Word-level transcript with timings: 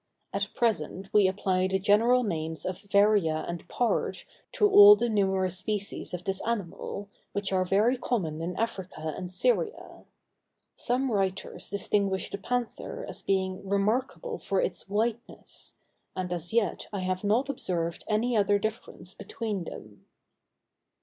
At 0.33 0.55
present 0.55 1.13
we 1.13 1.27
apply 1.27 1.67
the 1.67 1.77
general 1.77 2.23
names 2.23 2.65
of 2.65 2.81
varia 2.81 3.45
and 3.47 3.67
pard 3.69 4.23
to 4.53 4.67
all 4.67 4.95
the 4.95 5.07
numerous 5.07 5.59
species 5.59 6.11
of 6.11 6.23
this 6.23 6.41
animal, 6.43 7.07
which 7.33 7.53
are 7.53 7.63
very 7.63 7.97
common 7.97 8.41
in 8.41 8.55
Africa 8.57 9.13
and 9.15 9.31
Syria. 9.31 10.05
Some 10.75 11.11
writers 11.11 11.69
distinguish 11.69 12.31
the 12.31 12.39
panther 12.39 13.05
as 13.07 13.21
being 13.21 13.63
remarkable 13.69 14.39
for 14.39 14.59
its 14.59 14.89
whiteness: 14.89 15.75
and 16.15 16.33
as 16.33 16.51
yet 16.51 16.87
I 16.91 17.01
have 17.01 17.23
not 17.23 17.47
observed 17.47 18.03
any 18.07 18.35
other 18.35 18.57
difference 18.57 19.13
between 19.13 19.65
them. 19.65 20.07